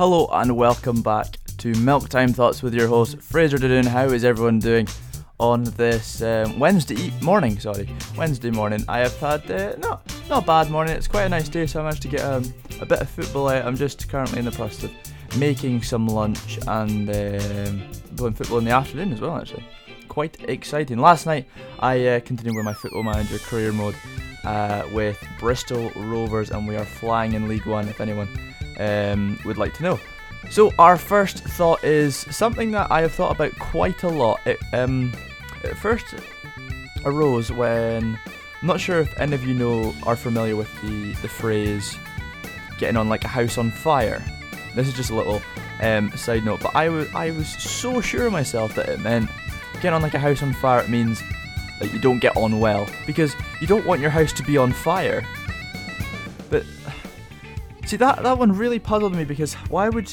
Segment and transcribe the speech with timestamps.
[0.00, 3.84] Hello and welcome back to Milk Time Thoughts with your host Fraser Doon.
[3.84, 4.88] How is everyone doing
[5.38, 7.60] on this um, Wednesday morning?
[7.60, 7.86] Sorry,
[8.16, 8.82] Wednesday morning.
[8.88, 10.96] I have had uh, not not a bad morning.
[10.96, 12.50] It's quite a nice day, so I managed to get um,
[12.80, 13.66] a bit of football out.
[13.66, 17.82] I'm just currently in the process of making some lunch and um,
[18.16, 19.36] playing football in the afternoon as well.
[19.36, 19.66] Actually,
[20.08, 20.96] quite exciting.
[20.96, 21.46] Last night
[21.78, 23.96] I uh, continued with my football manager career mode
[24.44, 27.86] uh, with Bristol Rovers, and we are flying in League One.
[27.86, 28.30] If anyone
[28.80, 30.00] um, would like to know.
[30.50, 34.40] So our first thought is something that I have thought about quite a lot.
[34.46, 35.12] It, um,
[35.62, 36.14] it first
[37.04, 38.18] arose when
[38.60, 41.96] I'm not sure if any of you know are familiar with the the phrase
[42.78, 44.24] "getting on like a house on fire."
[44.74, 45.42] This is just a little
[45.82, 49.30] um, side note, but I was I was so sure of myself that it meant
[49.74, 50.82] getting on like a house on fire.
[50.82, 51.22] It means
[51.80, 54.72] that you don't get on well because you don't want your house to be on
[54.72, 55.26] fire.
[57.86, 60.12] See that that one really puzzled me because why would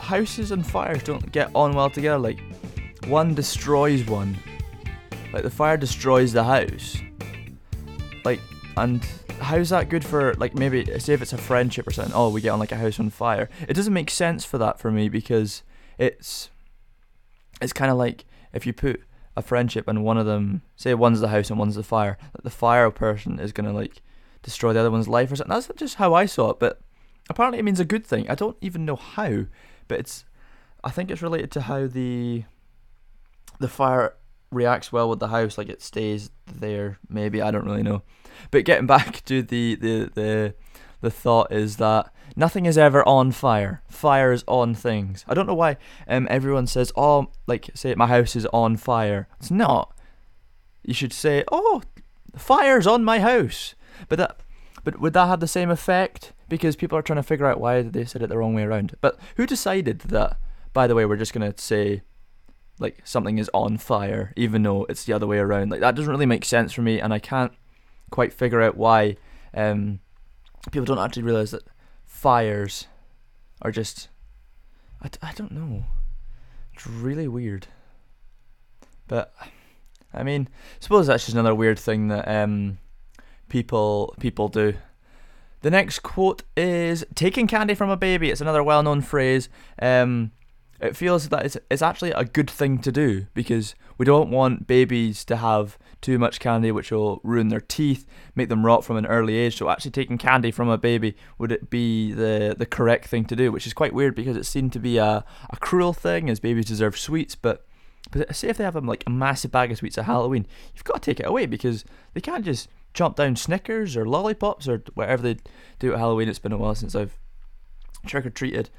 [0.00, 2.18] houses and fires don't get on well together?
[2.18, 2.40] Like
[3.06, 4.36] one destroys one.
[5.32, 6.96] Like the fire destroys the house.
[8.24, 8.40] Like
[8.76, 9.04] and
[9.40, 12.14] how's that good for like maybe say if it's a friendship or something?
[12.14, 13.48] Oh, we get on like a house on fire.
[13.68, 15.62] It doesn't make sense for that for me because
[15.98, 16.50] it's
[17.60, 19.02] it's kind of like if you put
[19.36, 22.42] a friendship and one of them say one's the house and one's the fire, that
[22.42, 24.02] the fire person is gonna like
[24.48, 25.54] destroy the other one's life or something.
[25.54, 26.80] That's just how I saw it, but
[27.28, 28.28] apparently it means a good thing.
[28.28, 29.44] I don't even know how,
[29.86, 30.24] but it's
[30.82, 32.44] I think it's related to how the
[33.58, 34.14] the fire
[34.50, 36.98] reacts well with the house, like it stays there.
[37.08, 38.02] Maybe I don't really know.
[38.50, 40.54] But getting back to the the the
[41.00, 43.82] the thought is that nothing is ever on fire.
[43.88, 45.24] Fire is on things.
[45.28, 45.76] I don't know why
[46.08, 49.28] um everyone says oh like say my house is on fire.
[49.38, 49.94] It's not.
[50.82, 51.82] You should say oh
[52.36, 53.74] fire's on my house.
[54.08, 54.40] But that
[54.84, 56.32] but would that have the same effect?
[56.48, 58.96] Because people are trying to figure out why they said it the wrong way around.
[59.00, 60.38] But who decided that?
[60.72, 62.02] By the way, we're just gonna say
[62.78, 65.70] like something is on fire, even though it's the other way around.
[65.70, 67.52] Like that doesn't really make sense for me, and I can't
[68.10, 69.16] quite figure out why
[69.54, 70.00] um,
[70.70, 71.64] people don't actually realize that
[72.04, 72.86] fires
[73.62, 74.08] are just.
[75.02, 75.84] I, I don't know.
[76.72, 77.66] It's really weird.
[79.06, 79.34] But
[80.12, 80.48] I mean,
[80.80, 82.78] suppose that's just another weird thing that um,
[83.48, 84.74] people people do.
[85.60, 88.30] The next quote is taking candy from a baby.
[88.30, 89.48] It's another well-known phrase.
[89.82, 90.30] Um,
[90.80, 94.66] it feels that it's, it's actually a good thing to do because we don't want
[94.66, 98.96] babies to have too much candy which will ruin their teeth make them rot from
[98.96, 102.66] an early age so actually taking candy from a baby would it be the the
[102.66, 105.56] correct thing to do which is quite weird because it seemed to be a, a
[105.56, 107.66] cruel thing as babies deserve sweets but
[108.12, 110.84] but say if they have them like a massive bag of sweets at Halloween you've
[110.84, 111.84] got to take it away because
[112.14, 115.36] they can't just chomp down Snickers or lollipops or whatever they
[115.78, 117.18] do at Halloween it's been a while since I've
[118.06, 118.70] trick or treated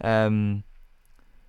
[0.00, 0.64] um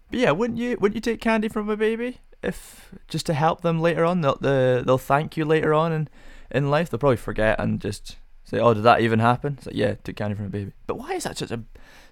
[0.09, 3.62] but yeah, wouldn't you wouldn't you take candy from a baby if just to help
[3.62, 4.22] them later on?
[4.22, 6.09] They'll the, they'll thank you later on in
[6.50, 6.90] in life.
[6.90, 10.16] They'll probably forget and just say, "Oh, did that even happen?" It's like, yeah, took
[10.16, 10.73] candy from a baby.
[10.88, 11.63] But why is that such a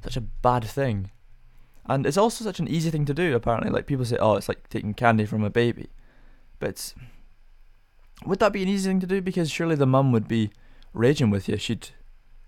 [0.03, 1.11] such a bad thing?
[1.85, 3.35] And it's also such an easy thing to do.
[3.35, 5.87] Apparently, like people say, "Oh, it's like taking candy from a baby,"
[6.59, 6.93] but it's,
[8.25, 9.21] would that be an easy thing to do?
[9.21, 10.51] Because surely the mum would be
[10.93, 11.57] raging with you.
[11.57, 11.89] She'd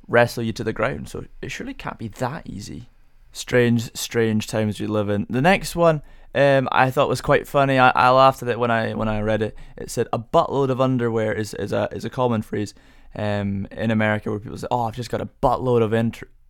[0.08, 1.10] wrestle you to the ground.
[1.10, 2.90] So it surely can't be that easy
[3.32, 5.26] strange, strange times we live in.
[5.30, 6.02] The next one,
[6.36, 7.80] um, I thought was quite funny.
[7.80, 9.56] I, I laughed at it when I when I read it.
[9.78, 12.74] It said a buttload of underwear is, is a is a common phrase
[13.16, 16.28] um, in America where people say, "Oh, I've just got a buttload of inter."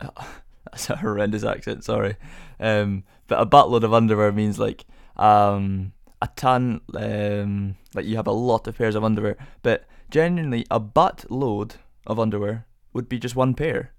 [0.70, 1.84] That's a horrendous accent.
[1.84, 2.16] Sorry,
[2.58, 4.84] um, but a buttload of underwear means like
[5.16, 5.92] um,
[6.22, 6.80] a ton.
[6.94, 11.76] Um, like you have a lot of pairs of underwear, but genuinely a butt load
[12.06, 13.92] of underwear would be just one pair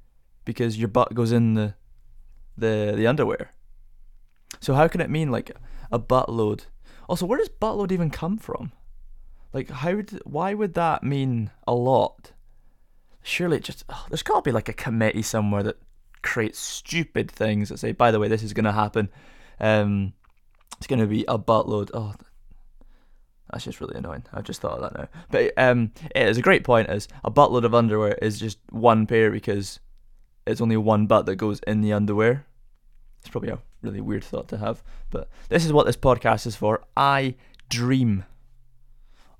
[0.46, 1.76] because your butt goes in the
[2.58, 3.54] the the underwear.
[4.60, 5.52] So how can it mean like
[5.92, 6.66] a butt load?
[7.08, 8.72] Also, where does butt load even come from?
[9.54, 12.32] Like, how would why would that mean a lot?
[13.24, 15.78] Surely it just oh, there's got to be like a committee somewhere that
[16.22, 19.10] creates stupid things that say, by the way, this is gonna happen.
[19.60, 20.14] Um,
[20.82, 21.92] it's gonna be a buttload.
[21.94, 22.16] Oh,
[23.52, 24.24] that's just really annoying.
[24.34, 25.08] I've just thought of that now.
[25.30, 26.90] But um, it is a great point.
[26.90, 29.80] Is a buttload of underwear is just one pair because
[30.48, 32.48] it's only one butt that goes in the underwear.
[33.20, 34.82] It's probably a really weird thought to have,
[35.12, 36.82] but this is what this podcast is for.
[36.98, 37.36] I
[37.70, 38.26] dream.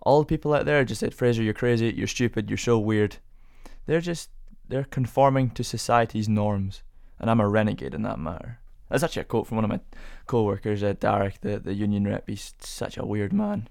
[0.02, 3.18] All the people out there just said, Fraser, you're crazy, you're stupid, you're so weird.
[3.88, 4.30] They're just,
[4.68, 6.84] they're conforming to society's norms,
[7.20, 8.60] and I'm a renegade in that matter.
[8.92, 9.80] That's actually a quote from one of my
[10.28, 12.28] co-workers, uh, Derek, the, the union rep.
[12.28, 13.70] He's such a weird man.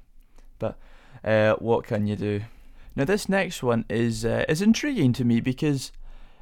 [0.59, 0.79] But
[1.23, 2.41] uh, what can you do?
[2.97, 5.93] Now this next one is uh, is intriguing to me because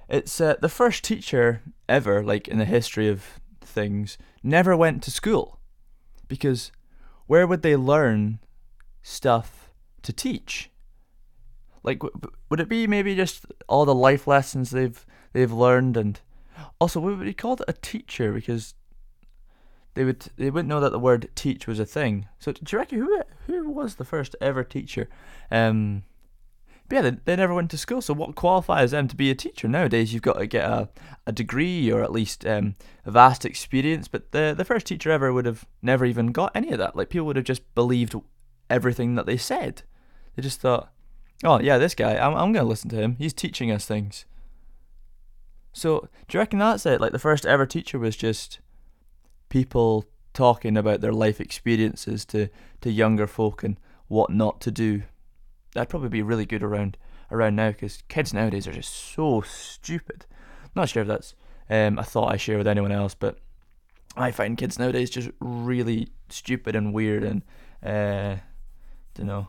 [0.08, 5.10] it's uh, the first teacher ever, like in the history of things, never went to
[5.10, 5.58] school.
[6.28, 6.72] Because
[7.26, 8.38] where would they learn
[9.02, 9.70] stuff
[10.02, 10.70] to teach?
[11.82, 12.14] Like, w-
[12.48, 16.20] would it be maybe just all the life lessons they've they've learned, and
[16.80, 18.74] also we would be called a teacher because
[19.94, 22.28] they would they wouldn't know that the word teach was a thing.
[22.38, 25.08] So do you reckon who who was the first ever teacher?
[25.50, 26.04] Um,
[26.88, 28.00] but yeah, they, they never went to school.
[28.00, 30.14] So what qualifies them to be a teacher nowadays?
[30.14, 30.88] You've got to get a,
[31.26, 34.08] a degree or at least um, a vast experience.
[34.08, 36.96] But the the first teacher ever would have never even got any of that.
[36.96, 38.14] Like people would have just believed
[38.70, 39.82] everything that they said.
[40.34, 40.90] They just thought,
[41.44, 43.16] oh yeah, this guy, I'm I'm gonna listen to him.
[43.18, 44.24] He's teaching us things.
[45.78, 47.00] So do you reckon that's it?
[47.00, 48.58] Like the first ever teacher was just
[49.48, 50.04] people
[50.34, 52.48] talking about their life experiences to,
[52.80, 53.78] to younger folk and
[54.08, 55.04] what not to do.
[55.74, 56.96] That'd probably be really good around
[57.30, 60.26] around now because kids nowadays are just so stupid.
[60.74, 61.34] Not sure if that's
[61.70, 63.38] um, a thought I share with anyone else, but
[64.16, 67.44] I find kids nowadays just really stupid and weird and
[67.84, 68.40] uh,
[69.14, 69.48] don't know.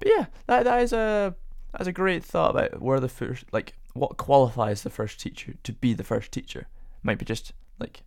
[0.00, 1.36] But yeah, that that is a
[1.72, 5.72] that's a great thought about where the first like what qualifies the first teacher to
[5.72, 6.66] be the first teacher.
[7.02, 8.02] Might be just like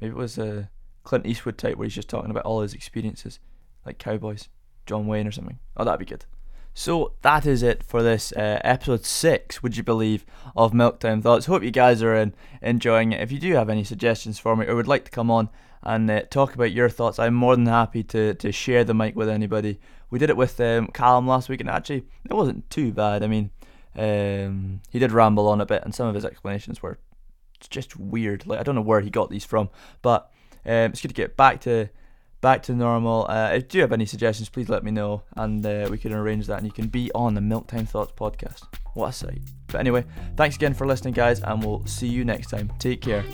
[0.00, 0.70] maybe it was a
[1.04, 3.38] Clint Eastwood type where he's just talking about all his experiences,
[3.86, 4.48] like cowboys,
[4.86, 5.58] John Wayne or something.
[5.76, 6.24] Oh, that'd be good.
[6.74, 9.62] So that is it for this uh, episode six.
[9.62, 10.24] Would you believe
[10.56, 11.46] of Milktime Thoughts?
[11.46, 13.20] Hope you guys are in, enjoying it.
[13.20, 15.48] If you do have any suggestions for me or would like to come on
[15.82, 19.16] and uh, talk about your thoughts, I'm more than happy to to share the mic
[19.16, 19.80] with anybody.
[20.10, 23.22] We did it with um, Callum last week, and actually it wasn't too bad.
[23.22, 23.50] I mean,
[23.98, 26.98] um, he did ramble on a bit, and some of his explanations were
[27.68, 28.46] just weird.
[28.46, 29.70] Like I don't know where he got these from,
[30.02, 30.30] but
[30.64, 31.88] um, it's good to get back to
[32.40, 33.26] back to normal.
[33.28, 36.46] Uh, if you have any suggestions, please let me know, and uh, we can arrange
[36.46, 38.62] that, and you can be on the Milktime Thoughts podcast.
[38.94, 39.40] What a sight!
[39.66, 40.04] But anyway,
[40.36, 42.72] thanks again for listening, guys, and we'll see you next time.
[42.78, 43.24] Take care.